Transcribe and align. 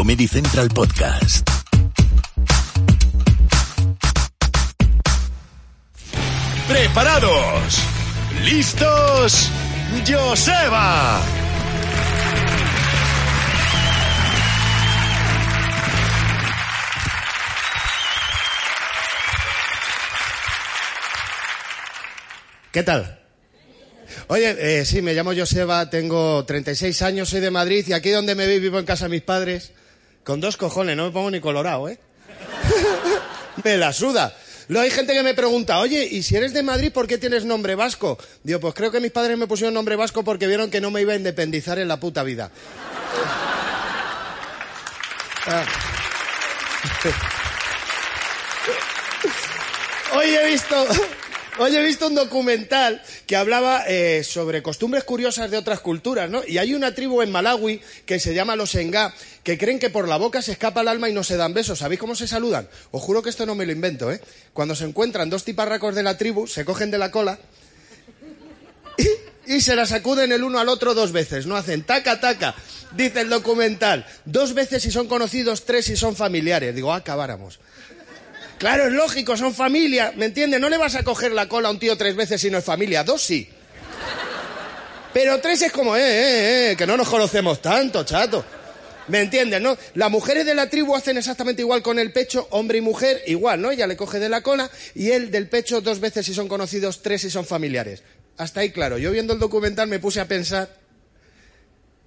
Comedy 0.00 0.26
Central 0.26 0.70
Podcast. 0.70 1.46
¿Preparados? 6.66 7.82
¿Listos? 8.42 9.50
¡Joseba! 10.08 11.20
¿Qué 22.72 22.82
tal? 22.84 23.20
Oye, 24.28 24.56
eh, 24.80 24.86
sí, 24.86 25.02
me 25.02 25.12
llamo 25.12 25.34
Joseba, 25.36 25.90
tengo 25.90 26.42
36 26.46 27.02
años, 27.02 27.28
soy 27.28 27.40
de 27.40 27.50
Madrid 27.50 27.84
y 27.86 27.92
aquí 27.92 28.08
donde 28.08 28.34
me 28.34 28.46
vi 28.46 28.60
vivo 28.60 28.78
en 28.78 28.86
casa 28.86 29.04
de 29.04 29.10
mis 29.10 29.22
padres. 29.22 29.72
Con 30.24 30.40
dos 30.40 30.56
cojones, 30.56 30.96
no 30.96 31.06
me 31.06 31.10
pongo 31.10 31.30
ni 31.30 31.40
colorado, 31.40 31.88
¿eh? 31.88 31.98
me 33.64 33.76
la 33.76 33.92
suda. 33.92 34.34
Luego 34.68 34.84
hay 34.84 34.90
gente 34.90 35.14
que 35.14 35.22
me 35.22 35.34
pregunta, 35.34 35.80
oye, 35.80 36.06
¿y 36.08 36.22
si 36.22 36.36
eres 36.36 36.52
de 36.52 36.62
Madrid, 36.62 36.92
por 36.92 37.08
qué 37.08 37.18
tienes 37.18 37.44
nombre 37.44 37.74
vasco? 37.74 38.18
Digo, 38.44 38.60
pues 38.60 38.74
creo 38.74 38.92
que 38.92 39.00
mis 39.00 39.10
padres 39.10 39.36
me 39.36 39.48
pusieron 39.48 39.74
nombre 39.74 39.96
vasco 39.96 40.22
porque 40.22 40.46
vieron 40.46 40.70
que 40.70 40.80
no 40.80 40.92
me 40.92 41.00
iba 41.00 41.12
a 41.12 41.16
independizar 41.16 41.80
en 41.80 41.88
la 41.88 41.98
puta 41.98 42.22
vida. 42.22 42.50
Ah. 45.46 45.64
Hoy 50.12 50.36
he 50.36 50.46
visto, 50.50 50.86
hoy 51.58 51.76
he 51.76 51.82
visto 51.82 52.06
un 52.06 52.14
documental 52.14 53.02
que 53.26 53.36
hablaba 53.36 53.84
eh, 53.86 54.22
sobre 54.24 54.62
costumbres 54.62 55.04
curiosas 55.04 55.50
de 55.50 55.56
otras 55.56 55.80
culturas, 55.80 56.30
¿no? 56.30 56.42
Y 56.46 56.58
hay 56.58 56.74
una 56.74 56.94
tribu 56.94 57.22
en 57.22 57.30
Malawi 57.30 57.80
que 58.06 58.18
se 58.18 58.34
llama 58.34 58.56
los 58.56 58.74
Enga, 58.74 59.14
que 59.42 59.58
creen 59.58 59.78
que 59.78 59.90
por 59.90 60.08
la 60.08 60.16
boca 60.16 60.42
se 60.42 60.52
escapa 60.52 60.82
el 60.82 60.88
alma 60.88 61.08
y 61.08 61.12
no 61.12 61.24
se 61.24 61.36
dan 61.36 61.54
besos. 61.54 61.78
¿Sabéis 61.80 62.00
cómo 62.00 62.14
se 62.14 62.26
saludan? 62.26 62.68
Os 62.90 63.02
juro 63.02 63.22
que 63.22 63.30
esto 63.30 63.46
no 63.46 63.54
me 63.54 63.66
lo 63.66 63.72
invento, 63.72 64.10
¿eh? 64.10 64.20
Cuando 64.52 64.74
se 64.74 64.84
encuentran 64.84 65.30
dos 65.30 65.44
tiparracos 65.44 65.94
de 65.94 66.02
la 66.02 66.16
tribu, 66.16 66.46
se 66.46 66.64
cogen 66.64 66.90
de 66.90 66.98
la 66.98 67.10
cola 67.10 67.38
y, 68.96 69.54
y 69.56 69.60
se 69.60 69.74
la 69.74 69.86
sacuden 69.86 70.32
el 70.32 70.44
uno 70.44 70.58
al 70.58 70.68
otro 70.68 70.94
dos 70.94 71.12
veces. 71.12 71.46
No 71.46 71.56
hacen 71.56 71.82
taca, 71.82 72.20
taca. 72.20 72.54
Dice 72.92 73.20
el 73.20 73.28
documental. 73.28 74.06
Dos 74.24 74.54
veces 74.54 74.82
si 74.82 74.90
son 74.90 75.06
conocidos, 75.06 75.64
tres 75.64 75.86
si 75.86 75.96
son 75.96 76.16
familiares. 76.16 76.74
Digo, 76.74 76.92
ah, 76.92 76.96
acabáramos. 76.96 77.60
Claro, 78.60 78.88
es 78.88 78.92
lógico, 78.92 79.38
son 79.38 79.54
familia, 79.54 80.12
¿me 80.16 80.26
entiendes? 80.26 80.60
No 80.60 80.68
le 80.68 80.76
vas 80.76 80.94
a 80.94 81.02
coger 81.02 81.32
la 81.32 81.48
cola 81.48 81.68
a 81.68 81.70
un 81.70 81.78
tío 81.78 81.96
tres 81.96 82.14
veces 82.14 82.42
si 82.42 82.50
no 82.50 82.58
es 82.58 82.64
familia, 82.64 83.02
dos 83.02 83.22
sí. 83.22 83.48
Pero 85.14 85.40
tres 85.40 85.62
es 85.62 85.72
como, 85.72 85.96
eh, 85.96 86.02
eh, 86.02 86.70
eh, 86.72 86.76
que 86.76 86.86
no 86.86 86.94
nos 86.94 87.08
conocemos 87.08 87.62
tanto, 87.62 88.04
chato. 88.04 88.44
¿Me 89.08 89.22
entiendes, 89.22 89.62
no? 89.62 89.78
Las 89.94 90.10
mujeres 90.10 90.44
de 90.44 90.54
la 90.54 90.68
tribu 90.68 90.94
hacen 90.94 91.16
exactamente 91.16 91.62
igual 91.62 91.82
con 91.82 91.98
el 91.98 92.12
pecho, 92.12 92.48
hombre 92.50 92.76
y 92.76 92.80
mujer, 92.82 93.22
igual, 93.26 93.62
¿no? 93.62 93.70
Ella 93.70 93.86
le 93.86 93.96
coge 93.96 94.18
de 94.18 94.28
la 94.28 94.42
cola 94.42 94.70
y 94.94 95.10
él 95.10 95.30
del 95.30 95.48
pecho 95.48 95.80
dos 95.80 95.98
veces 95.98 96.26
si 96.26 96.34
son 96.34 96.46
conocidos, 96.46 97.00
tres 97.00 97.22
si 97.22 97.30
son 97.30 97.46
familiares. 97.46 98.02
Hasta 98.36 98.60
ahí, 98.60 98.72
claro. 98.72 98.98
Yo 98.98 99.10
viendo 99.10 99.32
el 99.32 99.38
documental 99.38 99.88
me 99.88 100.00
puse 100.00 100.20
a 100.20 100.28
pensar, 100.28 100.68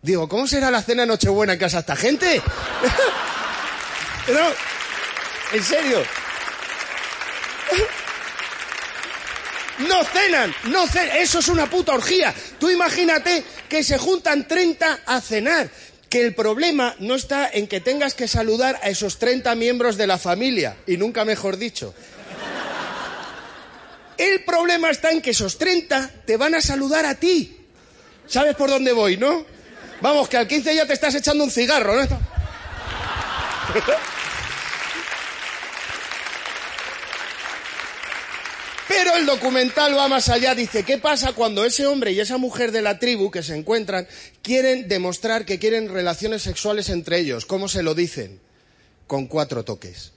digo, 0.04 0.30
¿cómo 0.30 0.46
será 0.46 0.70
la 0.70 0.84
cena 0.84 1.08
Nochebuena 1.08 1.54
en 1.54 1.60
casa 1.60 1.80
esta 1.80 1.96
gente? 1.96 2.40
no, 4.28 5.58
en 5.58 5.64
serio. 5.64 6.23
No 9.80 10.04
cenan, 10.04 10.54
no 10.66 10.88
cenan. 10.88 11.18
Eso 11.18 11.40
es 11.40 11.48
una 11.48 11.70
puta 11.70 11.94
orgía. 11.94 12.34
Tú 12.60 12.70
imagínate 12.70 13.44
que 13.68 13.84
se 13.84 13.98
juntan 13.98 14.48
30 14.48 15.00
a 15.06 15.22
cenar. 15.22 15.70
Que 16.10 16.22
el 16.22 16.36
problema 16.36 16.96
no 17.00 17.16
está 17.16 17.50
en 17.52 17.68
que 17.68 17.80
tengas 17.82 18.14
que 18.14 18.28
saludar 18.28 18.80
a 18.84 18.90
esos 18.90 19.18
30 19.18 19.56
miembros 19.56 19.98
de 19.98 20.06
la 20.06 20.20
familia. 20.20 20.78
Y 20.86 20.98
nunca 20.98 21.26
mejor 21.26 21.58
dicho. 21.58 21.94
El 24.18 24.44
problema 24.44 24.92
está 24.92 25.12
en 25.12 25.22
que 25.22 25.32
esos 25.32 25.58
30 25.58 26.12
te 26.26 26.38
van 26.38 26.54
a 26.54 26.62
saludar 26.62 27.06
a 27.06 27.16
ti. 27.16 27.58
¿Sabes 28.28 28.56
por 28.56 28.70
dónde 28.70 28.94
voy, 28.94 29.18
no? 29.18 29.46
Vamos, 30.02 30.30
que 30.30 30.38
al 30.38 30.48
15 30.48 30.76
ya 30.76 30.86
te 30.86 30.94
estás 30.94 31.16
echando 31.16 31.44
un 31.44 31.52
cigarro, 31.52 31.96
¿no? 31.96 32.08
Pero 38.88 39.16
el 39.16 39.26
documental 39.26 39.98
va 39.98 40.08
más 40.08 40.30
allá, 40.30 40.56
dice, 40.56 40.84
¿qué 40.84 40.98
pasa 40.98 41.34
cuando 41.34 41.66
ese 41.66 41.86
hombre 41.86 42.12
y 42.12 42.20
esa 42.20 42.38
mujer 42.38 42.72
de 42.72 42.82
la 42.82 43.00
tribu 43.00 43.32
que 43.32 43.44
se 43.44 43.56
encuentran 43.56 44.08
quieren 44.42 44.88
demostrar 44.88 45.46
que 45.46 45.60
quieren 45.60 45.90
relaciones 45.90 46.42
sexuales 46.42 46.90
entre 46.90 47.20
ellos? 47.20 47.46
¿Cómo 47.46 47.68
se 47.68 47.84
lo 47.84 47.96
dicen? 47.96 48.40
Con 49.08 49.28
cuatro 49.28 49.64
toques. 49.64 50.12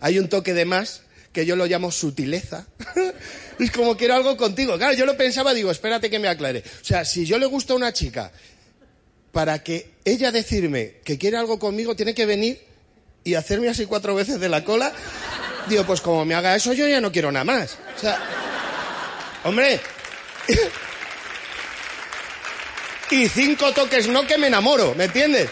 Hay 0.00 0.18
un 0.18 0.28
toque 0.28 0.54
de 0.54 0.64
más 0.64 1.02
que 1.32 1.44
yo 1.44 1.56
lo 1.56 1.66
llamo 1.66 1.90
sutileza. 1.90 2.66
es 3.58 3.70
como 3.72 3.96
quiero 3.96 4.14
algo 4.14 4.36
contigo. 4.36 4.76
Claro, 4.76 4.94
yo 4.94 5.04
lo 5.04 5.16
pensaba, 5.16 5.52
digo, 5.52 5.70
espérate 5.70 6.08
que 6.08 6.18
me 6.18 6.28
aclare. 6.28 6.62
O 6.80 6.84
sea, 6.84 7.04
si 7.04 7.26
yo 7.26 7.38
le 7.38 7.46
gusta 7.46 7.72
a 7.72 7.76
una 7.76 7.92
chica, 7.92 8.30
para 9.32 9.62
que 9.64 9.90
ella 10.04 10.30
decirme 10.30 10.94
que 11.04 11.18
quiere 11.18 11.36
algo 11.36 11.58
conmigo, 11.58 11.96
tiene 11.96 12.14
que 12.14 12.24
venir 12.24 12.60
y 13.24 13.34
hacerme 13.34 13.68
así 13.68 13.84
cuatro 13.84 14.14
veces 14.14 14.38
de 14.38 14.48
la 14.48 14.64
cola. 14.64 14.92
Digo, 15.66 15.84
pues 15.84 16.00
como 16.00 16.24
me 16.24 16.34
haga 16.34 16.54
eso, 16.54 16.72
yo 16.72 16.86
ya 16.86 17.00
no 17.00 17.10
quiero 17.10 17.32
nada 17.32 17.44
más. 17.44 17.78
O 17.96 18.00
sea, 18.00 18.18
hombre. 19.44 19.80
y 23.10 23.28
cinco 23.28 23.72
toques 23.72 24.08
no 24.08 24.26
que 24.26 24.38
me 24.38 24.48
enamoro, 24.48 24.94
¿me 24.94 25.04
entiendes? 25.04 25.48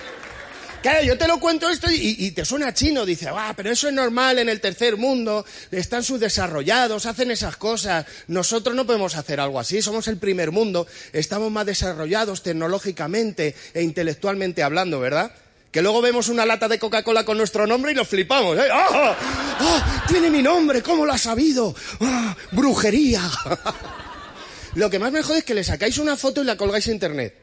Claro, 0.82 1.04
yo 1.04 1.16
te 1.16 1.28
lo 1.28 1.38
cuento 1.38 1.70
esto 1.70 1.88
y, 1.88 2.16
y 2.18 2.32
te 2.32 2.44
suena 2.44 2.74
chino. 2.74 3.06
Dice, 3.06 3.28
ah, 3.28 3.54
pero 3.56 3.70
eso 3.70 3.86
es 3.86 3.94
normal 3.94 4.40
en 4.40 4.48
el 4.48 4.60
tercer 4.60 4.96
mundo. 4.96 5.46
Están 5.70 6.02
subdesarrollados, 6.02 7.06
hacen 7.06 7.30
esas 7.30 7.56
cosas. 7.56 8.04
Nosotros 8.26 8.74
no 8.74 8.84
podemos 8.84 9.14
hacer 9.14 9.38
algo 9.38 9.60
así. 9.60 9.80
Somos 9.80 10.08
el 10.08 10.16
primer 10.16 10.50
mundo. 10.50 10.88
Estamos 11.12 11.52
más 11.52 11.66
desarrollados 11.66 12.42
tecnológicamente 12.42 13.54
e 13.72 13.82
intelectualmente 13.82 14.64
hablando, 14.64 14.98
¿verdad? 14.98 15.32
Que 15.72 15.80
luego 15.80 16.02
vemos 16.02 16.28
una 16.28 16.44
lata 16.44 16.68
de 16.68 16.78
Coca-Cola 16.78 17.24
con 17.24 17.38
nuestro 17.38 17.66
nombre 17.66 17.92
y 17.92 17.94
nos 17.94 18.06
flipamos. 18.06 18.58
¿eh? 18.58 18.68
¡Ah! 18.70 19.16
¡Ah! 19.58 20.04
Tiene 20.06 20.28
mi 20.28 20.42
nombre, 20.42 20.82
¿cómo 20.82 21.06
lo 21.06 21.12
ha 21.14 21.18
sabido? 21.18 21.74
¡Ah! 21.98 22.36
¡Brujería! 22.50 23.22
lo 24.74 24.90
que 24.90 24.98
más 24.98 25.10
me 25.10 25.22
jode 25.22 25.38
es 25.38 25.44
que 25.44 25.54
le 25.54 25.64
sacáis 25.64 25.96
una 25.96 26.18
foto 26.18 26.42
y 26.42 26.44
la 26.44 26.58
colgáis 26.58 26.88
a 26.88 26.92
internet. 26.92 27.34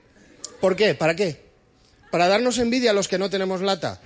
¿Por 0.61 0.75
qué? 0.75 0.93
¿Para 0.93 1.15
qué? 1.15 1.49
Para 2.11 2.27
darnos 2.27 2.59
envidia 2.59 2.91
a 2.91 2.93
los 2.93 3.07
que 3.07 3.17
no 3.17 3.31
tenemos 3.31 3.61
lata. 3.61 3.99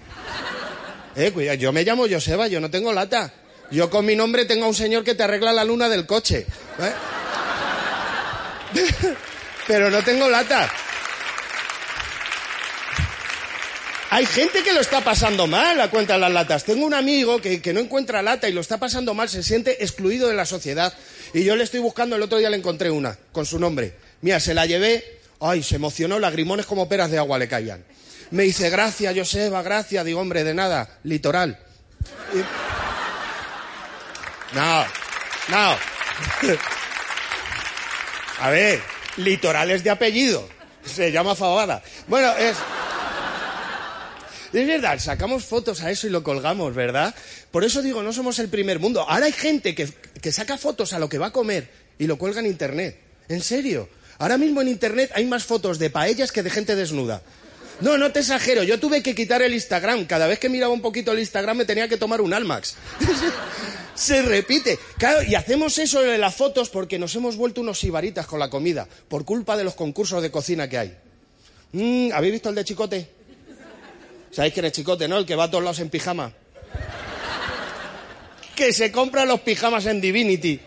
Eh, 1.18 1.58
yo 1.60 1.74
me 1.74 1.84
llamo 1.84 2.06
Joseba, 2.10 2.48
yo 2.48 2.62
no 2.62 2.72
tengo 2.72 2.94
lata. 2.94 3.34
Yo 3.72 3.90
con 3.90 4.06
mi 4.06 4.16
nombre 4.16 4.46
tengo 4.46 4.64
a 4.66 4.70
un 4.70 4.74
señor 4.74 5.04
que 5.04 5.16
te 5.16 5.24
arregla 5.24 5.52
la 5.52 5.66
luna 5.66 5.90
del 5.90 6.06
coche. 6.06 6.48
¿eh? 6.80 6.94
Pero 9.68 9.92
no 9.92 10.02
tengo 10.02 10.30
lata. 10.30 10.72
Hay 14.14 14.28
gente 14.28 14.62
que 14.62 14.74
lo 14.74 14.80
está 14.80 15.02
pasando 15.02 15.48
mal 15.48 15.82
a 15.82 15.90
cuenta 15.90 16.14
de 16.14 16.20
las 16.20 16.32
latas. 16.32 16.64
Tengo 16.66 16.86
un 16.86 16.94
amigo 16.94 17.42
que, 17.42 17.74
no 17.74 17.80
encuentra 17.80 18.22
lata 18.22 18.48
y 18.48 18.54
lo 18.54 18.62
está 18.62 18.78
pasando 18.78 19.16
mal, 19.16 19.28
se 19.28 19.42
siente 19.42 19.84
excluido 19.84 20.28
de 20.28 20.36
la 20.36 20.46
sociedad. 20.46 20.94
Y 21.34 21.44
yo 21.44 21.56
le 21.56 21.64
estoy 21.64 21.80
buscando, 21.80 22.16
el 22.16 22.22
otro 22.22 22.38
día 22.38 22.52
le 22.52 22.58
encontré 22.58 22.92
una, 22.92 23.18
con 23.32 23.48
su 23.48 23.58
nombre. 23.58 23.96
Mira, 24.22 24.40
se 24.40 24.54
la 24.54 24.68
llevé, 24.68 25.20
ay, 25.40 25.64
se 25.64 25.78
emocionó, 25.78 26.20
lagrimones 26.20 26.68
como 26.68 26.88
peras 26.88 27.10
de 27.10 27.18
agua 27.18 27.40
le 27.40 27.48
caían. 27.48 27.84
Me 28.30 28.44
dice, 28.44 28.70
gracias, 28.70 29.18
Joseba, 29.18 29.64
gracias. 29.64 30.06
Digo, 30.06 30.20
hombre, 30.20 30.44
de 30.44 30.54
nada, 30.54 31.00
litoral. 31.02 31.58
No, 34.54 34.86
no. 35.50 35.76
A 38.42 38.50
ver, 38.52 38.80
litoral 39.18 39.72
es 39.72 39.84
de 39.84 39.90
apellido. 39.90 40.48
Se 40.86 41.12
llama 41.12 41.34
Fabada. 41.34 41.82
Bueno, 42.08 42.32
es... 42.38 42.58
Es 44.54 44.68
verdad, 44.68 45.00
sacamos 45.00 45.46
fotos 45.46 45.82
a 45.82 45.90
eso 45.90 46.06
y 46.06 46.12
lo 46.12 46.24
colgamos, 46.24 46.76
¿verdad? 46.76 47.16
Por 47.50 47.64
eso 47.64 47.82
digo, 47.82 48.04
no 48.04 48.14
somos 48.14 48.38
el 48.38 48.50
primer 48.50 48.80
mundo. 48.80 49.02
Ahora 49.02 49.26
hay 49.26 49.32
gente 49.32 49.74
que, 49.74 49.92
que, 50.22 50.32
saca 50.32 50.58
fotos 50.58 50.94
a 50.94 51.00
lo 51.00 51.10
que 51.10 51.18
va 51.18 51.28
a 51.28 51.32
comer 51.32 51.70
y 51.98 52.06
lo 52.06 52.18
cuelga 52.18 52.40
en 52.40 52.46
Internet. 52.46 53.00
En 53.30 53.42
serio. 53.42 53.90
Ahora 54.20 54.38
mismo 54.38 54.62
en 54.62 54.68
Internet 54.68 55.12
hay 55.16 55.26
más 55.26 55.44
fotos 55.44 55.80
de 55.80 55.90
paellas 55.90 56.32
que 56.32 56.44
de 56.44 56.52
gente 56.52 56.76
desnuda. 56.76 57.24
No, 57.82 57.98
no 57.98 58.12
te 58.12 58.20
exagero. 58.20 58.64
Yo 58.64 58.80
tuve 58.80 59.02
que 59.02 59.16
quitar 59.16 59.42
el 59.42 59.54
Instagram. 59.54 60.06
Cada 60.06 60.28
vez 60.28 60.40
que 60.40 60.50
miraba 60.50 60.72
un 60.72 60.82
poquito 60.82 61.12
el 61.12 61.20
Instagram 61.20 61.58
me 61.58 61.66
tenía 61.66 61.88
que 61.88 61.98
tomar 61.98 62.22
un 62.22 62.34
Almax. 62.34 62.76
Se 63.96 64.22
repite. 64.22 64.80
Claro, 64.98 65.24
y 65.24 65.36
hacemos 65.36 65.78
eso 65.80 66.04
en 66.06 66.22
las 66.22 66.36
fotos 66.36 66.70
porque 66.70 67.00
nos 67.00 67.16
hemos 67.16 67.36
vuelto 67.36 67.62
unos 67.62 67.80
sibaritas 67.80 68.26
con 68.26 68.40
la 68.40 68.50
comida, 68.50 68.88
por 69.08 69.26
culpa 69.26 69.58
de 69.58 69.64
los 69.64 69.76
concursos 69.76 70.22
de 70.22 70.32
cocina 70.32 70.70
que 70.70 70.78
hay. 70.78 70.98
Mm, 71.74 72.12
¿Habéis 72.14 72.34
visto 72.34 72.50
el 72.50 72.56
de 72.56 72.64
Chicote? 72.64 73.10
¿Sabéis 74.34 74.54
quién 74.54 74.66
es 74.66 74.72
Chicote, 74.72 75.08
no? 75.08 75.20
El 75.20 75.26
que 75.26 75.36
va 75.36 75.46
a 75.46 75.52
todos 75.52 75.64
lados 75.64 75.80
en 75.80 75.90
pijama. 75.90 76.34
Que 78.56 78.74
se 78.74 78.92
compra 78.92 79.26
los 79.26 79.42
pijamas 79.42 79.86
en 79.86 80.02
Divinity. 80.02 80.60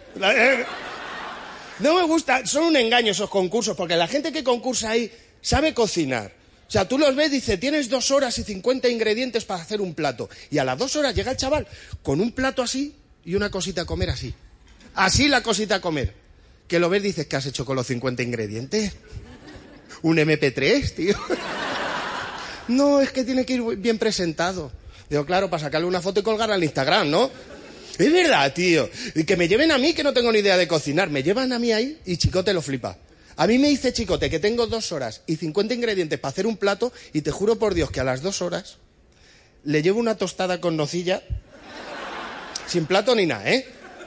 No 1.81 1.95
me 1.95 2.03
gusta, 2.05 2.47
son 2.47 2.65
un 2.65 2.77
engaño 2.77 3.11
esos 3.11 3.29
concursos, 3.29 3.77
porque 3.77 3.97
la 3.97 4.07
gente 4.07 4.33
que 4.33 4.45
concursa 4.45 4.91
ahí 4.91 5.13
sabe 5.41 5.75
cocinar. 5.75 6.33
O 6.69 6.71
sea, 6.71 6.89
tú 6.89 6.97
los 6.97 7.15
ves, 7.15 7.31
dice, 7.31 7.59
tienes 7.59 7.89
dos 7.91 8.11
horas 8.11 8.39
y 8.39 8.45
cincuenta 8.45 8.89
ingredientes 8.89 9.45
para 9.45 9.63
hacer 9.63 9.81
un 9.81 9.95
plato. 9.95 10.29
Y 10.51 10.59
a 10.59 10.65
las 10.65 10.79
dos 10.79 10.97
horas 10.97 11.15
llega 11.15 11.33
el 11.33 11.37
chaval 11.37 11.67
con 12.03 12.21
un 12.21 12.33
plato 12.33 12.63
así 12.63 12.95
y 13.25 13.35
una 13.35 13.51
cosita 13.51 13.83
a 13.83 13.85
comer 13.85 14.11
así. 14.11 14.33
Así 14.95 15.29
la 15.29 15.43
cosita 15.43 15.77
a 15.77 15.81
comer. 15.81 16.15
Que 16.67 16.79
lo 16.79 16.89
ves, 16.89 17.03
dices, 17.03 17.27
¿qué 17.27 17.37
has 17.37 17.47
hecho 17.47 17.65
con 17.65 17.77
los 17.77 17.87
50 17.87 18.23
ingredientes? 18.23 18.93
Un 20.03 20.17
MP3, 20.19 20.95
tío. 20.95 21.17
No, 22.69 23.01
es 23.01 23.11
que 23.13 23.25
tiene 23.25 23.45
que 23.45 23.55
ir 23.55 23.63
bien 23.77 23.99
presentado. 23.99 24.73
Digo, 25.09 25.25
claro, 25.25 25.49
para 25.49 25.63
sacarle 25.63 25.87
una 25.87 26.01
foto 26.01 26.21
y 26.21 26.23
colgarla 26.23 26.57
al 26.57 26.65
Instagram, 26.65 27.11
¿no? 27.11 27.31
Es 27.99 28.13
verdad, 28.13 28.53
tío. 28.53 28.89
Y 29.15 29.25
que 29.25 29.37
me 29.37 29.49
lleven 29.49 29.71
a 29.71 29.79
mí, 29.79 29.95
que 29.95 30.03
no 30.03 30.13
tengo 30.13 30.33
ni 30.33 30.41
idea 30.41 30.57
de 30.57 30.69
cocinar. 30.69 31.09
Me 31.09 31.23
llevan 31.23 31.53
a 31.53 31.59
mí 31.59 31.73
ahí 31.73 31.99
y 32.05 32.17
Chicote 32.17 32.53
lo 32.53 32.61
flipa. 32.61 32.99
A 33.37 33.47
mí 33.47 33.59
me 33.59 33.69
dice 33.69 33.93
Chicote 33.93 34.31
que 34.31 34.39
tengo 34.39 34.67
dos 34.67 34.93
horas 34.93 35.23
y 35.27 35.37
50 35.37 35.75
ingredientes 35.75 36.19
para 36.19 36.31
hacer 36.31 36.47
un 36.47 36.57
plato 36.57 36.93
y 37.13 37.21
te 37.21 37.31
juro 37.31 37.59
por 37.59 37.75
Dios 37.75 37.91
que 37.91 38.01
a 38.01 38.05
las 38.05 38.23
dos 38.23 38.41
horas 38.41 38.79
le 39.65 39.83
llevo 39.83 40.01
una 40.01 40.15
tostada 40.17 40.61
con 40.61 40.77
nocilla 40.77 41.23
sin 42.67 42.87
plato 42.87 43.15
ni 43.15 43.27
nada, 43.27 43.51
¿eh? 43.51 43.67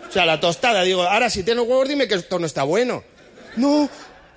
O 0.09 0.11
sea, 0.11 0.25
la 0.25 0.39
tostada, 0.39 0.81
digo, 0.81 1.03
ahora 1.03 1.29
si 1.29 1.43
tienes 1.43 1.63
huevos 1.63 1.87
dime 1.87 2.07
que 2.07 2.15
esto 2.15 2.39
no 2.39 2.47
está 2.47 2.63
bueno. 2.63 3.03
No, 3.55 3.87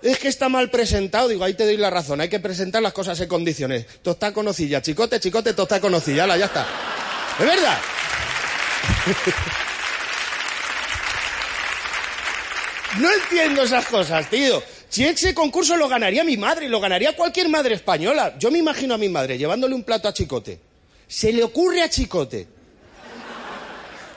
es 0.03 0.19
que 0.19 0.29
está 0.29 0.49
mal 0.49 0.71
presentado. 0.71 1.29
Digo, 1.29 1.45
ahí 1.45 1.55
te 1.55 1.65
doy 1.65 1.77
la 1.77 1.91
razón, 1.91 2.21
hay 2.21 2.29
que 2.29 2.41
presentar 2.41 2.83
las 2.83 2.93
cosas 2.93 3.19
en 3.21 3.29
condiciones. 3.29 3.87
Tostada 4.03 4.33
con 4.33 4.45
nocilla, 4.45 4.83
chicote, 4.83 5.21
chicote, 5.21 5.55
tostada 5.55 5.81
con 5.81 5.93
nocilla, 5.93 6.37
ya 6.37 6.47
está. 6.47 6.67
¿Es 7.39 7.47
verdad? 7.47 7.79
No 12.99 13.11
entiendo 13.11 13.63
esas 13.63 13.87
cosas, 13.87 14.29
tío. 14.29 14.63
Si 14.89 15.05
ese 15.05 15.33
concurso 15.35 15.77
lo 15.77 15.89
ganaría 15.89 16.25
mi 16.25 16.37
madre, 16.37 16.69
lo 16.69 16.79
ganaría 16.79 17.17
cualquier 17.17 17.49
madre 17.49 17.75
española. 17.75 18.35
Yo 18.39 18.51
me 18.51 18.59
imagino 18.59 18.93
a 18.93 18.99
mi 18.99 19.09
madre 19.09 19.39
llevándole 19.39 19.75
un 19.75 19.85
plato 19.85 20.09
a 20.09 20.13
Chicote. 20.13 20.61
Se 21.09 21.33
le 21.33 21.43
ocurre 21.43 21.83
a 21.83 21.89
Chicote 21.89 22.47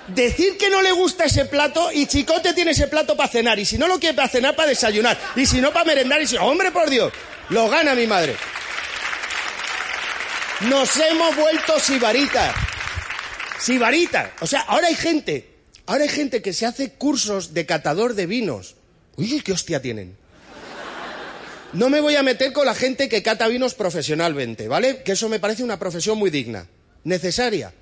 decir 0.07 0.57
que 0.57 0.69
no 0.69 0.81
le 0.81 0.91
gusta 0.91 1.25
ese 1.25 1.45
plato 1.45 1.91
y 1.91 2.05
Chicote 2.05 2.53
tiene 2.53 2.71
ese 2.71 2.87
plato 2.87 3.15
para 3.15 3.29
cenar. 3.29 3.59
Y 3.59 3.65
si 3.65 3.77
no 3.77 3.87
lo 3.87 3.99
quiere 3.99 4.15
para 4.15 4.29
cenar, 4.29 4.55
para 4.55 4.69
desayunar. 4.69 5.17
Y 5.35 5.45
si 5.45 5.61
no, 5.61 5.71
para 5.71 5.85
merendar. 5.85 6.21
Y 6.21 6.27
si, 6.27 6.37
hombre, 6.37 6.71
por 6.71 6.89
Dios, 6.89 7.11
lo 7.49 7.69
gana 7.69 7.95
mi 7.95 8.07
madre. 8.07 8.35
Nos 10.61 10.95
hemos 10.97 11.35
vuelto 11.35 11.79
sibaritas. 11.79 12.55
Sibaritas. 13.59 14.31
O 14.41 14.47
sea, 14.47 14.61
ahora 14.61 14.87
hay 14.87 14.95
gente, 14.95 15.49
ahora 15.85 16.03
hay 16.03 16.09
gente 16.09 16.41
que 16.41 16.53
se 16.53 16.65
hace 16.65 16.93
cursos 16.93 17.53
de 17.53 17.65
catador 17.65 18.13
de 18.15 18.25
vinos. 18.25 18.75
Uy, 19.17 19.41
qué 19.41 19.53
hostia 19.53 19.81
tienen. 19.81 20.17
No 21.73 21.89
me 21.89 21.99
voy 21.99 22.15
a 22.15 22.23
meter 22.23 22.53
con 22.53 22.65
la 22.65 22.73
gente 22.73 23.09
que 23.09 23.21
cata 23.21 23.49
vinos 23.49 23.73
profesionalmente, 23.73 24.69
¿vale? 24.69 25.03
Que 25.03 25.11
eso 25.11 25.27
me 25.27 25.41
parece 25.41 25.61
una 25.61 25.77
profesión 25.77 26.17
muy 26.17 26.29
digna, 26.29 26.67
necesaria. 27.03 27.73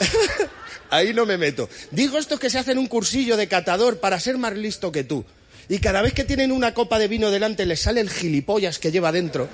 Ahí 0.90 1.14
no 1.14 1.26
me 1.26 1.38
meto. 1.38 1.68
Digo 1.90 2.18
estos 2.18 2.40
que 2.40 2.50
se 2.50 2.58
hacen 2.58 2.78
un 2.78 2.86
cursillo 2.86 3.36
de 3.36 3.48
catador 3.48 4.00
para 4.00 4.18
ser 4.18 4.38
más 4.38 4.56
listo 4.56 4.90
que 4.90 5.04
tú. 5.04 5.24
Y 5.68 5.78
cada 5.78 6.02
vez 6.02 6.12
que 6.12 6.24
tienen 6.24 6.50
una 6.50 6.74
copa 6.74 6.98
de 6.98 7.06
vino 7.06 7.30
delante 7.30 7.64
les 7.64 7.80
sale 7.80 8.00
el 8.00 8.10
gilipollas 8.10 8.78
que 8.78 8.90
lleva 8.90 9.12
dentro. 9.12 9.48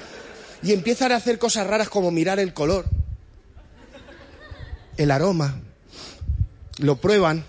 Y 0.63 0.73
empiezan 0.73 1.13
a 1.13 1.17
hacer 1.17 1.39
cosas 1.39 1.67
raras 1.67 1.91
como 1.91 2.11
mirar 2.11 2.41
el 2.41 2.55
color, 2.55 2.87
el 4.97 5.11
aroma. 5.11 5.61
Lo 6.79 6.97
prueban. 6.97 7.45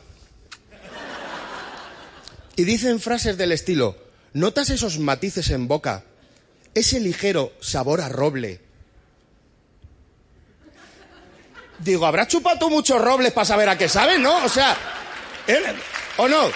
Y 2.58 2.64
dicen 2.64 3.00
frases 3.00 3.38
del 3.38 3.52
estilo, 3.52 3.96
¿Notas 4.38 4.70
esos 4.70 5.00
matices 5.00 5.50
en 5.50 5.68
boca? 5.68 6.04
Ese 6.76 7.00
ligero 7.00 7.54
sabor 7.60 8.02
a 8.02 8.08
roble. 8.10 8.60
Digo, 11.80 12.06
¿habrás 12.06 12.28
chupado 12.28 12.58
tú 12.58 12.70
muchos 12.70 13.00
robles 13.00 13.32
para 13.34 13.46
saber 13.46 13.70
a 13.70 13.78
qué 13.78 13.88
sabes, 13.88 14.20
no? 14.20 14.44
O 14.44 14.50
sea, 14.50 14.76
¿o 16.18 16.28
no? 16.28 16.50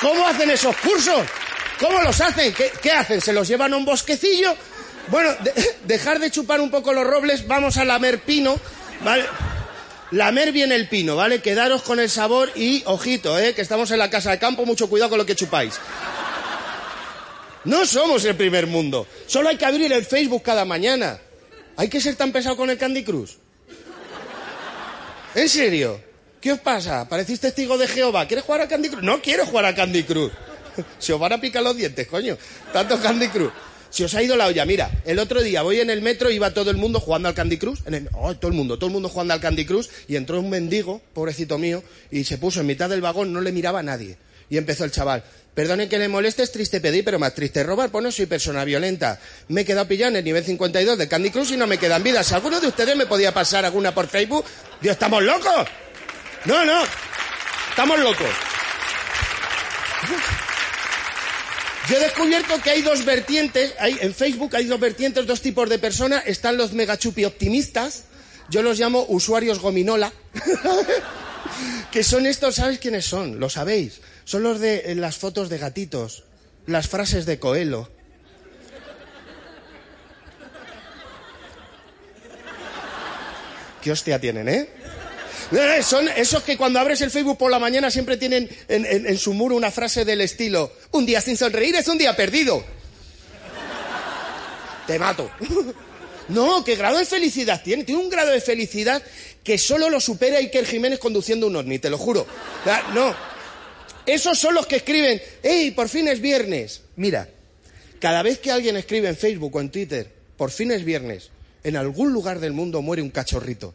¿Cómo 0.00 0.26
hacen 0.26 0.50
esos 0.50 0.76
cursos? 0.76 1.26
¿Cómo 1.78 2.00
los 2.00 2.20
hacen? 2.20 2.54
¿Qué, 2.54 2.92
hacen? 2.92 3.20
¿Se 3.20 3.32
los 3.32 3.48
llevan 3.48 3.74
a 3.74 3.76
un 3.76 3.84
bosquecillo? 3.84 4.54
Bueno, 5.08 5.30
dejar 5.84 6.18
de 6.20 6.30
chupar 6.30 6.60
un 6.60 6.70
poco 6.70 6.92
los 6.92 7.06
robles, 7.06 7.46
vamos 7.46 7.76
a 7.76 7.84
lamer 7.84 8.20
pino, 8.20 8.58
¿vale? 9.02 9.24
Lamer 10.12 10.52
bien 10.52 10.72
el 10.72 10.88
pino, 10.88 11.16
¿vale? 11.16 11.42
Quedaros 11.42 11.82
con 11.82 12.00
el 12.00 12.08
sabor 12.10 12.50
y, 12.54 12.82
ojito, 12.86 13.38
¿eh? 13.38 13.54
Que 13.54 13.62
estamos 13.62 13.90
en 13.90 13.98
la 13.98 14.10
casa 14.10 14.30
de 14.30 14.38
campo, 14.38 14.64
mucho 14.64 14.88
cuidado 14.88 15.10
con 15.10 15.18
lo 15.18 15.26
que 15.26 15.36
chupáis. 15.36 15.78
No 17.64 17.84
somos 17.84 18.24
el 18.24 18.36
primer 18.36 18.66
mundo. 18.66 19.06
Solo 19.26 19.50
hay 19.50 19.56
que 19.56 19.66
abrir 19.66 19.92
el 19.92 20.04
Facebook 20.06 20.42
cada 20.42 20.64
mañana. 20.64 21.18
¿Hay 21.80 21.88
que 21.88 21.98
ser 21.98 22.14
tan 22.14 22.30
pesado 22.30 22.58
con 22.58 22.68
el 22.68 22.76
Candy 22.76 23.02
Crush? 23.02 23.36
¿En 25.34 25.48
serio? 25.48 25.98
¿Qué 26.38 26.52
os 26.52 26.60
pasa? 26.60 27.08
¿Parecís 27.08 27.40
testigo 27.40 27.78
de 27.78 27.88
Jehová? 27.88 28.28
¿Quieres 28.28 28.44
jugar 28.44 28.60
a 28.60 28.68
Candy 28.68 28.90
Crush? 28.90 29.02
No 29.02 29.22
quiero 29.22 29.46
jugar 29.46 29.64
a 29.64 29.74
Candy 29.74 30.02
Crush. 30.02 30.30
Se 30.98 31.14
os 31.14 31.18
van 31.18 31.32
a 31.32 31.40
picar 31.40 31.62
los 31.62 31.74
dientes, 31.74 32.06
coño. 32.06 32.36
Tanto 32.70 33.00
Candy 33.00 33.28
Crush. 33.28 33.50
Si 33.88 34.04
os 34.04 34.14
ha 34.14 34.22
ido 34.22 34.36
la 34.36 34.48
olla, 34.48 34.66
mira, 34.66 34.90
el 35.06 35.18
otro 35.18 35.40
día 35.40 35.62
voy 35.62 35.80
en 35.80 35.88
el 35.88 36.02
metro 36.02 36.30
iba 36.30 36.52
todo 36.52 36.70
el 36.70 36.76
mundo 36.76 37.00
jugando 37.00 37.28
al 37.28 37.34
Candy 37.34 37.56
Crush. 37.56 37.78
En 37.86 38.10
oh, 38.12 38.36
todo 38.36 38.50
el 38.50 38.56
mundo, 38.58 38.76
todo 38.76 38.88
el 38.88 38.92
mundo 38.92 39.08
jugando 39.08 39.32
al 39.32 39.40
Candy 39.40 39.64
Crush. 39.64 39.88
Y 40.06 40.16
entró 40.16 40.38
un 40.38 40.50
mendigo, 40.50 41.00
pobrecito 41.14 41.56
mío, 41.56 41.82
y 42.10 42.24
se 42.24 42.36
puso 42.36 42.60
en 42.60 42.66
mitad 42.66 42.90
del 42.90 43.00
vagón, 43.00 43.32
no 43.32 43.40
le 43.40 43.52
miraba 43.52 43.78
a 43.78 43.82
nadie. 43.82 44.18
Y 44.50 44.58
empezó 44.58 44.84
el 44.84 44.90
chaval. 44.90 45.24
Perdone 45.54 45.88
que 45.88 45.98
le 45.98 46.08
moleste, 46.08 46.42
es 46.42 46.52
triste 46.52 46.80
pedir, 46.80 47.04
pero 47.04 47.18
más 47.18 47.34
triste 47.34 47.62
robar, 47.62 47.90
pues 47.90 48.04
no 48.04 48.12
soy 48.12 48.26
persona 48.26 48.64
violenta. 48.64 49.18
Me 49.48 49.62
he 49.62 49.64
quedado 49.64 49.88
pillado 49.88 50.10
en 50.10 50.16
el 50.16 50.24
nivel 50.24 50.44
52 50.44 50.96
de 50.96 51.08
Candy 51.08 51.30
Crush 51.30 51.52
y 51.52 51.56
no 51.56 51.66
me 51.66 51.78
quedan 51.78 52.02
vidas. 52.02 52.26
Si 52.28 52.34
alguno 52.34 52.60
de 52.60 52.68
ustedes 52.68 52.96
me 52.96 53.06
podía 53.06 53.32
pasar 53.32 53.64
alguna 53.64 53.94
por 53.94 54.06
Facebook, 54.06 54.44
Dios, 54.80 54.92
¿estamos 54.92 55.22
locos? 55.22 55.66
No, 56.44 56.64
no, 56.64 56.82
estamos 57.70 57.98
locos. 57.98 58.28
Yo 61.88 61.96
he 61.96 62.00
descubierto 62.00 62.60
que 62.62 62.70
hay 62.70 62.82
dos 62.82 63.04
vertientes, 63.04 63.74
hay, 63.80 63.98
en 64.00 64.14
Facebook 64.14 64.54
hay 64.54 64.66
dos 64.66 64.78
vertientes, 64.78 65.26
dos 65.26 65.40
tipos 65.40 65.68
de 65.68 65.80
personas. 65.80 66.22
Están 66.26 66.56
los 66.56 66.72
megachupi 66.72 67.24
optimistas, 67.24 68.04
yo 68.48 68.62
los 68.62 68.78
llamo 68.78 69.04
usuarios 69.08 69.58
gominola, 69.58 70.12
que 71.90 72.04
son 72.04 72.26
estos, 72.26 72.54
¿sabes 72.54 72.78
quiénes 72.78 73.04
son? 73.04 73.40
Lo 73.40 73.50
sabéis. 73.50 74.00
Son 74.30 74.44
los 74.44 74.60
de 74.60 74.82
eh, 74.86 74.94
las 74.94 75.18
fotos 75.18 75.48
de 75.48 75.58
gatitos, 75.58 76.22
las 76.66 76.86
frases 76.86 77.26
de 77.26 77.40
Coelho. 77.40 77.90
¿Qué 83.82 83.90
hostia 83.90 84.20
tienen, 84.20 84.48
eh? 84.48 84.68
Eh, 85.50 85.82
son 85.82 86.06
esos 86.06 86.44
que 86.44 86.56
cuando 86.56 86.78
abres 86.78 87.00
el 87.00 87.10
Facebook 87.10 87.38
por 87.38 87.50
la 87.50 87.58
mañana 87.58 87.90
siempre 87.90 88.16
tienen 88.18 88.48
en, 88.68 89.18
su 89.18 89.34
muro 89.34 89.56
una 89.56 89.72
frase 89.72 90.04
del 90.04 90.20
estilo, 90.20 90.74
un 90.92 91.04
día 91.04 91.20
sin 91.20 91.36
sonreír 91.36 91.74
es 91.74 91.88
un 91.88 91.98
día 91.98 92.14
perdido. 92.14 92.62
Te 94.86 94.96
mato. 94.96 95.28
No, 96.28 96.62
¿qué 96.62 96.76
grado 96.76 96.98
de 96.98 97.06
felicidad 97.06 97.60
tiene? 97.60 97.82
Tiene 97.82 98.00
un 98.00 98.08
grado 98.08 98.30
de 98.30 98.40
felicidad 98.40 99.02
que 99.42 99.58
solo 99.58 99.90
lo 99.90 100.00
supera 100.00 100.38
Iker 100.38 100.64
Jiménez 100.64 101.00
conduciendo 101.00 101.48
un 101.48 101.56
ovni, 101.56 101.80
te 101.80 101.90
lo 101.90 101.98
juro. 101.98 102.24
No. 102.94 103.29
Esos 104.06 104.38
son 104.38 104.54
los 104.54 104.66
que 104.66 104.76
escriben, 104.76 105.20
¡Ey, 105.42 105.70
por 105.72 105.88
fin 105.88 106.08
es 106.08 106.20
viernes! 106.20 106.82
Mira, 106.96 107.28
cada 108.00 108.22
vez 108.22 108.38
que 108.38 108.50
alguien 108.50 108.76
escribe 108.76 109.08
en 109.08 109.16
Facebook 109.16 109.54
o 109.54 109.60
en 109.60 109.70
Twitter, 109.70 110.10
por 110.36 110.50
fin 110.50 110.72
es 110.72 110.84
viernes, 110.84 111.30
en 111.64 111.76
algún 111.76 112.12
lugar 112.12 112.40
del 112.40 112.52
mundo 112.52 112.82
muere 112.82 113.02
un 113.02 113.10
cachorrito. 113.10 113.74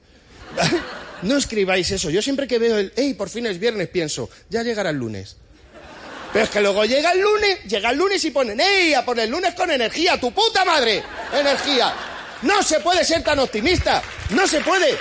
No 1.21 1.37
escribáis 1.37 1.89
eso. 1.91 2.09
Yo 2.09 2.21
siempre 2.21 2.45
que 2.45 2.59
veo 2.59 2.77
el, 2.77 2.93
hey, 2.95 3.13
por 3.13 3.29
fin 3.29 3.45
es 3.45 3.57
viernes, 3.57 3.87
pienso, 3.87 4.29
ya 4.49 4.63
llegará 4.63 4.89
el 4.89 4.97
lunes. 4.97 5.37
Pero 6.33 6.45
es 6.45 6.51
que 6.51 6.61
luego 6.61 6.83
llega 6.83 7.13
el 7.13 7.21
lunes, 7.21 7.63
llega 7.63 7.91
el 7.91 7.97
lunes 7.97 8.23
y 8.25 8.31
ponen, 8.31 8.59
hey, 8.59 8.93
a 8.93 9.05
por 9.05 9.17
el 9.19 9.29
lunes 9.29 9.53
con 9.55 9.71
energía, 9.71 10.19
tu 10.19 10.33
puta 10.33 10.65
madre, 10.65 11.01
energía. 11.33 11.93
No 12.41 12.61
se 12.61 12.81
puede 12.81 13.05
ser 13.05 13.23
tan 13.23 13.39
optimista, 13.39 14.03
no 14.31 14.45
se 14.45 14.59
puede. 14.59 14.97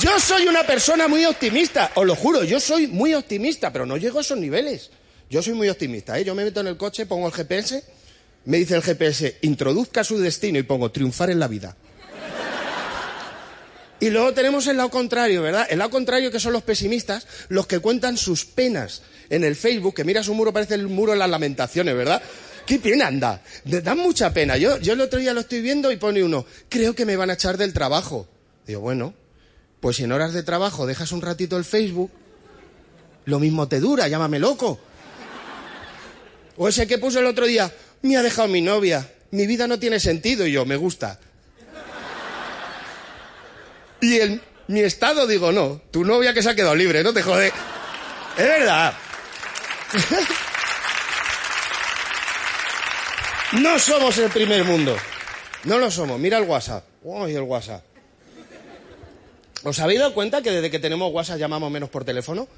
Yo 0.00 0.18
soy 0.18 0.46
una 0.46 0.64
persona 0.64 1.06
muy 1.06 1.24
optimista, 1.26 1.92
os 1.94 2.06
lo 2.06 2.16
juro, 2.16 2.44
yo 2.44 2.58
soy 2.58 2.86
muy 2.86 3.14
optimista, 3.14 3.72
pero 3.72 3.84
no 3.84 3.96
llego 3.98 4.18
a 4.18 4.22
esos 4.22 4.38
niveles. 4.38 4.90
Yo 5.28 5.42
soy 5.42 5.52
muy 5.52 5.68
optimista, 5.68 6.18
¿eh? 6.18 6.24
Yo 6.24 6.34
me 6.34 6.44
meto 6.44 6.60
en 6.60 6.66
el 6.66 6.76
coche, 6.76 7.06
pongo 7.06 7.26
el 7.26 7.32
GPS, 7.32 7.84
me 8.46 8.56
dice 8.58 8.74
el 8.74 8.82
GPS, 8.82 9.38
introduzca 9.42 10.02
su 10.02 10.18
destino 10.18 10.58
y 10.58 10.62
pongo 10.62 10.90
triunfar 10.90 11.30
en 11.30 11.38
la 11.38 11.48
vida. 11.48 11.76
Y 14.00 14.10
luego 14.10 14.32
tenemos 14.32 14.66
el 14.66 14.78
lado 14.78 14.90
contrario, 14.90 15.42
¿verdad? 15.42 15.66
El 15.70 15.78
lado 15.78 15.90
contrario 15.90 16.30
que 16.30 16.40
son 16.40 16.52
los 16.52 16.62
pesimistas, 16.62 17.26
los 17.48 17.66
que 17.66 17.78
cuentan 17.78 18.16
sus 18.16 18.44
penas 18.44 19.02
en 19.30 19.44
el 19.44 19.54
Facebook, 19.54 19.94
que 19.94 20.04
mira 20.04 20.24
su 20.24 20.34
muro, 20.34 20.52
parece 20.52 20.74
el 20.74 20.88
muro 20.88 21.12
de 21.12 21.18
las 21.18 21.30
lamentaciones, 21.30 21.94
¿verdad? 21.94 22.20
Qué 22.66 22.78
pena 22.78 23.06
anda. 23.06 23.42
Da 23.64 23.94
mucha 23.94 24.32
pena. 24.32 24.56
Yo, 24.56 24.78
yo 24.78 24.94
el 24.94 25.00
otro 25.02 25.20
día 25.20 25.32
lo 25.32 25.40
estoy 25.40 25.60
viendo 25.60 25.92
y 25.92 25.96
pone 25.96 26.24
uno, 26.24 26.44
creo 26.68 26.94
que 26.94 27.04
me 27.04 27.14
van 27.14 27.30
a 27.30 27.34
echar 27.34 27.56
del 27.56 27.72
trabajo. 27.72 28.26
Digo, 28.66 28.80
bueno, 28.80 29.14
pues 29.82 29.96
si 29.96 30.04
en 30.04 30.12
horas 30.12 30.32
de 30.32 30.44
trabajo 30.44 30.86
dejas 30.86 31.10
un 31.10 31.20
ratito 31.20 31.56
el 31.56 31.64
Facebook, 31.64 32.12
lo 33.24 33.40
mismo 33.40 33.66
te 33.66 33.80
dura, 33.80 34.06
llámame 34.06 34.38
loco. 34.38 34.78
O 36.56 36.68
ese 36.68 36.86
que 36.86 36.98
puso 36.98 37.18
el 37.18 37.26
otro 37.26 37.46
día, 37.46 37.68
me 38.02 38.16
ha 38.16 38.22
dejado 38.22 38.46
mi 38.46 38.60
novia, 38.60 39.12
mi 39.32 39.44
vida 39.44 39.66
no 39.66 39.80
tiene 39.80 39.98
sentido 39.98 40.46
y 40.46 40.52
yo, 40.52 40.64
me 40.64 40.76
gusta. 40.76 41.18
Y 44.00 44.20
en 44.20 44.40
mi 44.68 44.82
estado 44.82 45.26
digo, 45.26 45.50
no, 45.50 45.82
tu 45.90 46.04
novia 46.04 46.32
que 46.32 46.44
se 46.44 46.50
ha 46.50 46.54
quedado 46.54 46.76
libre, 46.76 47.02
no 47.02 47.12
te 47.12 47.22
jode. 47.22 47.48
Es 48.38 48.46
verdad. 48.46 48.94
No 53.52 53.78
somos 53.78 54.16
el 54.16 54.30
primer 54.30 54.64
mundo. 54.64 54.96
No 55.64 55.76
lo 55.76 55.90
somos. 55.90 56.18
Mira 56.18 56.38
el 56.38 56.44
WhatsApp. 56.44 56.86
Uy, 57.02 57.34
el 57.34 57.42
WhatsApp. 57.42 57.84
¿Os 59.64 59.78
habéis 59.78 60.00
dado 60.00 60.14
cuenta 60.14 60.42
que 60.42 60.50
desde 60.50 60.70
que 60.70 60.78
tenemos 60.78 61.12
WhatsApp 61.12 61.38
llamamos 61.38 61.70
menos 61.70 61.88
por 61.88 62.04
teléfono? 62.04 62.48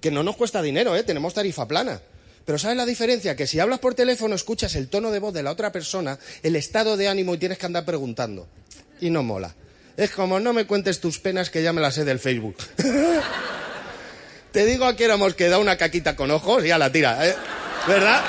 Que 0.00 0.10
no 0.10 0.22
nos 0.22 0.36
cuesta 0.36 0.62
dinero, 0.62 0.94
¿eh? 0.96 1.02
Tenemos 1.02 1.34
tarifa 1.34 1.66
plana. 1.66 2.00
Pero 2.44 2.58
¿sabes 2.58 2.76
la 2.76 2.86
diferencia? 2.86 3.34
Que 3.36 3.46
si 3.46 3.58
hablas 3.58 3.80
por 3.80 3.94
teléfono, 3.94 4.34
escuchas 4.34 4.74
el 4.76 4.88
tono 4.88 5.10
de 5.10 5.18
voz 5.18 5.32
de 5.34 5.42
la 5.42 5.50
otra 5.50 5.72
persona, 5.72 6.18
el 6.42 6.56
estado 6.56 6.96
de 6.96 7.08
ánimo 7.08 7.34
y 7.34 7.38
tienes 7.38 7.58
que 7.58 7.66
andar 7.66 7.84
preguntando. 7.84 8.46
Y 9.00 9.10
no 9.10 9.22
mola. 9.22 9.54
Es 9.96 10.10
como, 10.10 10.40
no 10.40 10.52
me 10.52 10.66
cuentes 10.66 11.00
tus 11.00 11.18
penas 11.18 11.50
que 11.50 11.62
ya 11.62 11.72
me 11.72 11.80
las 11.80 11.94
sé 11.94 12.04
del 12.04 12.18
Facebook. 12.18 12.56
Te 14.52 14.66
digo 14.66 14.84
a 14.84 14.94
que 14.94 15.04
éramos 15.04 15.34
que 15.34 15.48
da 15.48 15.58
una 15.58 15.76
caquita 15.76 16.14
con 16.14 16.30
ojos 16.30 16.64
y 16.64 16.70
a 16.70 16.78
la 16.78 16.92
tira, 16.92 17.26
¿eh? 17.26 17.34
¿verdad? 17.88 18.22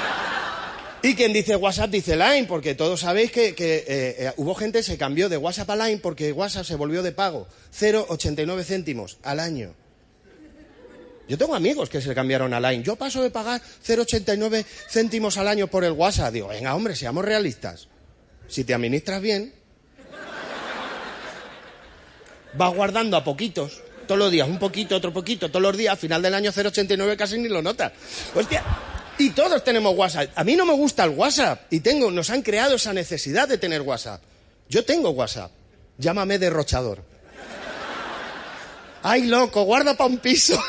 Y 1.06 1.14
quien 1.14 1.34
dice 1.34 1.56
WhatsApp 1.56 1.92
dice 1.92 2.16
Line, 2.16 2.46
porque 2.48 2.74
todos 2.74 3.02
sabéis 3.02 3.32
que, 3.32 3.50
eh, 3.50 3.56
eh, 3.58 4.34
hubo 4.38 4.56
gente 4.56 4.80
que 4.80 4.84
se 4.84 4.98
cambió 4.98 5.30
de 5.30 5.38
WhatsApp 5.38 5.70
a 5.70 5.76
Line 5.76 6.00
porque 6.00 6.32
WhatsApp 6.32 6.66
se 6.66 6.74
volvió 6.74 7.04
de 7.04 7.12
pago. 7.12 7.48
0,89 7.72 8.64
céntimos 8.64 9.20
al 9.22 9.40
año. 9.40 9.76
Yo 11.30 11.38
tengo 11.38 11.54
amigos 11.54 11.90
que 11.90 12.02
se 12.02 12.16
cambiaron 12.16 12.56
a 12.56 12.60
Line. 12.60 12.82
Yo 12.82 12.96
paso 12.96 13.22
de 13.22 13.30
pagar 13.30 13.62
0,89 13.86 14.66
céntimos 14.90 15.38
al 15.38 15.48
año 15.48 15.68
por 15.68 15.84
el 15.84 15.92
WhatsApp. 15.92 16.34
Digo, 16.34 16.48
venga, 16.48 16.74
hombre, 16.74 16.96
seamos 16.96 17.24
realistas. 17.24 17.88
Si 18.48 18.64
te 18.64 18.74
administras 18.74 19.22
bien, 19.22 19.54
vas 22.58 22.74
guardando 22.74 23.16
a 23.16 23.24
poquitos, 23.24 23.84
todos 24.08 24.18
los 24.18 24.32
días, 24.32 24.50
un 24.50 24.58
poquito, 24.58 24.96
otro 24.96 25.14
poquito, 25.14 25.50
todos 25.50 25.62
los 25.62 25.78
días, 25.78 25.94
a 25.94 25.98
final 25.98 26.24
del 26.24 26.34
año 26.34 26.52
0,89 26.52 27.16
casi 27.16 27.38
ni 27.38 27.48
lo 27.48 27.62
notas. 27.62 27.92
Hostia, 28.34 28.64
y 29.18 29.30
todos 29.32 29.64
tenemos 29.64 29.96
WhatsApp. 29.96 30.32
A 30.36 30.44
mí 30.44 30.56
no 30.56 30.66
me 30.66 30.74
gusta 30.74 31.04
el 31.04 31.12
WhatsApp 31.12 31.62
y 31.70 31.80
tengo, 31.80 32.12
nos 32.12 32.30
han 32.30 32.42
creado 32.42 32.76
esa 32.76 32.94
necesidad 32.94 33.48
de 33.48 33.58
tener 33.58 33.82
WhatsApp. 33.82 34.22
Yo 34.70 34.84
tengo 34.84 35.10
WhatsApp. 35.12 35.52
Llámame 35.98 36.38
derrochador. 36.40 37.04
Ay, 39.04 39.24
loco, 39.24 39.64
guarda 39.64 39.96
para 39.96 40.10
un 40.10 40.18
piso. 40.18 40.54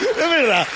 es 0.00 0.16
verdad. 0.16 0.66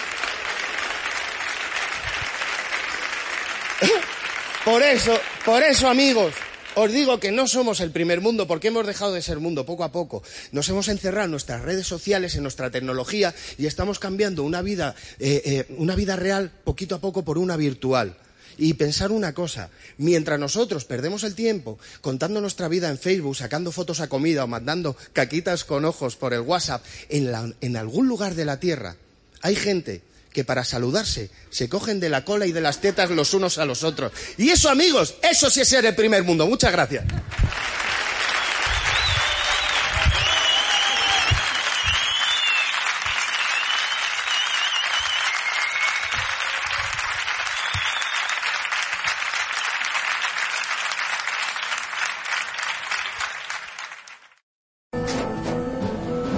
Por 4.65 4.83
eso, 4.83 5.19
por 5.45 5.63
eso, 5.63 5.89
amigos, 5.89 6.35
os 6.75 6.93
digo 6.93 7.21
que 7.21 7.33
no 7.33 7.47
somos 7.47 7.81
el 7.81 7.91
primer 7.91 8.21
mundo 8.21 8.47
porque 8.47 8.69
hemos 8.69 8.87
dejado 8.87 9.13
de 9.13 9.23
ser 9.23 9.41
mundo 9.41 9.67
poco 9.67 9.85
a 9.85 9.93
poco. 9.93 10.23
Nos 10.53 10.69
hemos 10.69 10.89
encerrado 10.89 11.27
en 11.27 11.33
nuestras 11.33 11.63
redes 11.63 11.87
sociales, 11.87 12.35
en 12.35 12.43
nuestra 12.43 12.71
tecnología 12.71 13.35
y 13.59 13.67
estamos 13.67 13.99
cambiando 13.99 14.43
una 14.43 14.63
vida, 14.63 14.95
eh, 15.19 15.43
eh, 15.45 15.75
una 15.77 15.95
vida 15.95 16.17
real 16.17 16.51
poquito 16.65 16.95
a 16.95 17.01
poco 17.01 17.25
por 17.25 17.39
una 17.39 17.57
virtual. 17.57 18.17
Y 18.59 18.75
pensar 18.75 19.13
una 19.13 19.33
cosa, 19.33 19.71
mientras 19.97 20.39
nosotros 20.39 20.85
perdemos 20.85 21.25
el 21.25 21.35
tiempo 21.35 21.79
contando 22.03 22.41
nuestra 22.41 22.69
vida 22.69 22.91
en 22.91 22.99
Facebook, 22.99 23.35
sacando 23.35 23.73
fotos 23.73 24.01
a 24.01 24.09
comida 24.09 24.45
o 24.45 24.47
mandando 24.47 24.95
caquitas 25.15 25.65
con 25.65 25.87
ojos 25.87 26.17
por 26.17 26.35
el 26.35 26.43
WhatsApp, 26.43 26.85
en, 27.09 27.55
en 27.63 27.77
algún 27.77 28.09
lugar 28.09 28.35
de 28.35 28.45
la 28.45 28.61
Tierra 28.61 28.97
hay 29.41 29.57
gente 29.57 30.03
que 30.33 30.45
para 30.45 30.65
saludarse 30.65 31.31
se 31.51 31.69
cogen 31.69 32.01
de 32.01 32.09
la 32.09 32.25
cola 32.25 32.47
y 32.47 32.53
de 32.53 32.61
las 32.61 32.81
tetas 32.81 33.11
los 33.11 33.35
unos 33.35 33.59
a 33.59 33.65
los 33.65 33.85
otros. 33.85 34.13
Y 34.39 34.51
eso, 34.51 34.71
amigos, 34.71 35.15
eso 35.23 35.51
sí 35.51 35.61
es 35.61 35.69
ser 35.69 35.85
el 35.87 35.95
primer 35.95 36.25
mundo. 36.25 36.47
Muchas 36.47 36.73
gracias. 36.73 37.05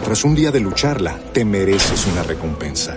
Tras 0.04 0.22
un 0.22 0.34
día 0.34 0.52
de 0.52 0.60
lucharla, 0.60 1.18
te 1.32 1.44
mereces 1.44 2.06
una 2.06 2.22
recompensa 2.22 2.96